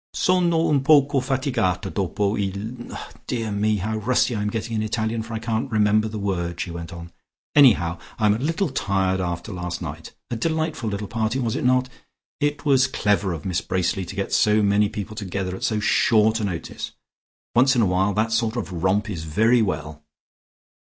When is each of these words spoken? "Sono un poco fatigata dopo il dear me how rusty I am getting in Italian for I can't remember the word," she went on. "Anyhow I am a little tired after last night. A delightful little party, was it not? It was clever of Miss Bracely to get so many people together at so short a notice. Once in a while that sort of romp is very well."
"Sono 0.15 0.57
un 0.67 0.81
poco 0.81 1.19
fatigata 1.19 1.89
dopo 1.93 2.35
il 2.35 2.87
dear 3.27 3.51
me 3.51 3.77
how 3.77 3.97
rusty 3.99 4.33
I 4.33 4.41
am 4.41 4.49
getting 4.49 4.75
in 4.77 4.81
Italian 4.81 5.21
for 5.21 5.35
I 5.35 5.37
can't 5.37 5.69
remember 5.69 6.07
the 6.07 6.17
word," 6.17 6.59
she 6.59 6.71
went 6.71 6.91
on. 6.91 7.11
"Anyhow 7.53 7.99
I 8.17 8.25
am 8.25 8.33
a 8.33 8.39
little 8.39 8.69
tired 8.69 9.21
after 9.21 9.51
last 9.53 9.79
night. 9.79 10.13
A 10.31 10.35
delightful 10.35 10.89
little 10.89 11.07
party, 11.07 11.37
was 11.37 11.55
it 11.55 11.63
not? 11.63 11.87
It 12.39 12.65
was 12.65 12.87
clever 12.87 13.31
of 13.31 13.45
Miss 13.45 13.61
Bracely 13.61 14.03
to 14.05 14.15
get 14.15 14.33
so 14.33 14.63
many 14.63 14.89
people 14.89 15.15
together 15.15 15.55
at 15.55 15.61
so 15.63 15.79
short 15.79 16.39
a 16.39 16.45
notice. 16.45 16.93
Once 17.53 17.75
in 17.75 17.83
a 17.83 17.85
while 17.85 18.15
that 18.15 18.31
sort 18.31 18.55
of 18.55 18.81
romp 18.83 19.07
is 19.07 19.23
very 19.25 19.61
well." 19.61 20.03